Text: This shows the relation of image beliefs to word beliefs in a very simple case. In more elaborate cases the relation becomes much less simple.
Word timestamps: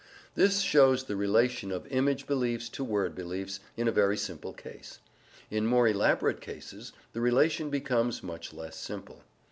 This 0.33 0.61
shows 0.61 1.03
the 1.03 1.15
relation 1.15 1.71
of 1.71 1.85
image 1.91 2.25
beliefs 2.25 2.69
to 2.69 2.83
word 2.83 3.13
beliefs 3.13 3.59
in 3.77 3.87
a 3.87 3.91
very 3.91 4.17
simple 4.17 4.51
case. 4.51 4.97
In 5.51 5.67
more 5.67 5.87
elaborate 5.87 6.41
cases 6.41 6.91
the 7.13 7.21
relation 7.21 7.69
becomes 7.69 8.23
much 8.23 8.51
less 8.51 8.77
simple. 8.77 9.23